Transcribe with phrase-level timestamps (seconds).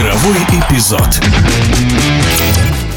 [0.00, 1.20] Игровой эпизод.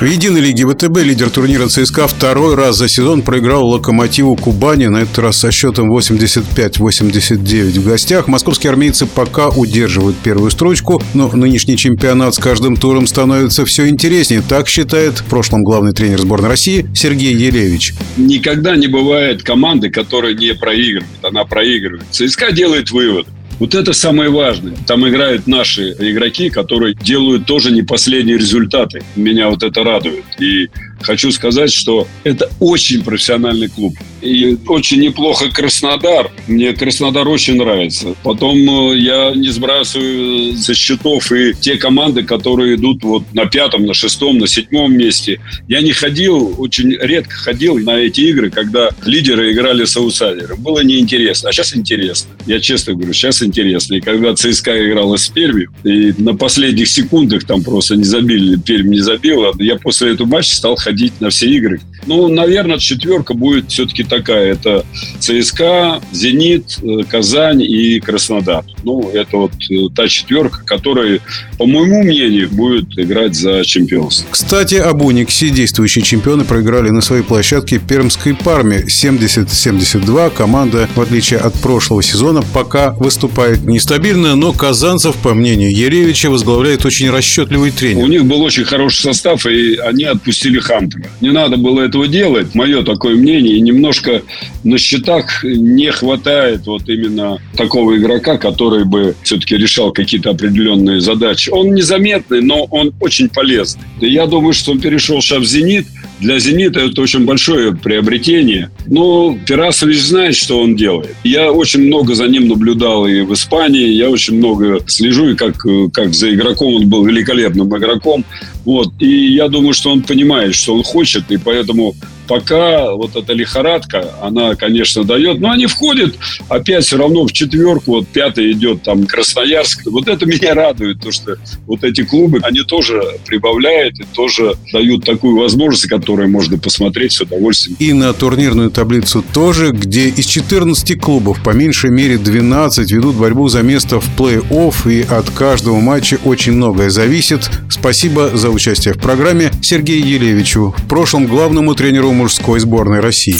[0.00, 4.98] В единой лиге ВТБ лидер турнира ЦСКА второй раз за сезон проиграл «Локомотиву Кубани», на
[5.02, 8.28] этот раз со счетом 85-89 в гостях.
[8.28, 14.42] Московские армейцы пока удерживают первую строчку, но нынешний чемпионат с каждым туром становится все интереснее.
[14.48, 17.92] Так считает в прошлом главный тренер сборной России Сергей Елевич.
[18.16, 21.10] Никогда не бывает команды, которая не проигрывает.
[21.22, 22.06] Она проигрывает.
[22.10, 23.26] ЦСКА делает вывод.
[23.58, 24.76] Вот это самое важное.
[24.86, 29.02] Там играют наши игроки, которые делают тоже не последние результаты.
[29.16, 30.24] Меня вот это радует.
[30.38, 30.68] И
[31.06, 33.94] хочу сказать, что это очень профессиональный клуб.
[34.20, 36.32] И очень неплохо Краснодар.
[36.48, 38.14] Мне Краснодар очень нравится.
[38.24, 38.56] Потом
[38.90, 43.94] э, я не сбрасываю со счетов и те команды, которые идут вот на пятом, на
[43.94, 45.40] шестом, на седьмом месте.
[45.68, 50.60] Я не ходил, очень редко ходил на эти игры, когда лидеры играли с аутсайдером.
[50.60, 51.50] Было неинтересно.
[51.50, 52.30] А сейчас интересно.
[52.46, 53.94] Я честно говорю, сейчас интересно.
[53.94, 58.88] И когда ЦСКА играла с Перми, и на последних секундах там просто не забили, Пермь
[58.88, 61.80] не забила, я после этого матча стал ходить на все игры.
[62.06, 64.52] Ну, наверное, четверка будет все-таки такая.
[64.52, 64.84] Это
[65.18, 68.64] ЦСКА, Зенит, э, Казань и Краснодар.
[68.84, 71.20] Ну, это вот э, та четверка, которая,
[71.58, 74.26] по моему мнению, будет играть за чемпионство.
[74.30, 80.30] Кстати, об Униксе действующие чемпионы проиграли на своей площадке Пермской Парме 70-72.
[80.30, 86.84] Команда, в отличие от прошлого сезона, пока выступает нестабильно, но казанцев, по мнению Еревича, возглавляет
[86.84, 88.04] очень расчетливый тренер.
[88.04, 91.06] У них был очень хороший состав, и они отпустили Хантера.
[91.20, 93.60] Не надо было этого делать, мое такое мнение.
[93.60, 94.22] Немножко
[94.64, 101.50] на счетах не хватает вот именно такого игрока, который бы все-таки решал какие-то определенные задачи.
[101.50, 103.82] Он незаметный, но он очень полезный.
[104.00, 105.86] Я думаю, что он перешел сейчас в «Зенит»,
[106.20, 108.70] для «Зенита» это очень большое приобретение.
[108.86, 111.14] Но Пирасович знает, что он делает.
[111.24, 113.88] Я очень много за ним наблюдал и в Испании.
[113.88, 115.56] Я очень много слежу, и как,
[115.92, 118.24] как за игроком он был великолепным игроком.
[118.64, 118.92] Вот.
[119.00, 121.94] И я думаю, что он понимает, что он хочет, и поэтому
[122.26, 126.14] пока вот эта лихорадка, она, конечно, дает, но они входят
[126.48, 129.86] опять все равно в четверку, вот пятый идет там Красноярск.
[129.86, 135.04] Вот это меня радует, то что вот эти клубы, они тоже прибавляют и тоже дают
[135.04, 137.76] такую возможность, которую можно посмотреть с удовольствием.
[137.78, 143.48] И на турнирную таблицу тоже, где из 14 клубов по меньшей мере 12 ведут борьбу
[143.48, 147.50] за место в плей-офф, и от каждого матча очень многое зависит.
[147.68, 153.36] Спасибо за участие в программе Сергею Елевичу, в прошлом главному тренеру мужской сборной России.